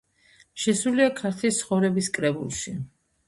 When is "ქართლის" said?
1.19-1.59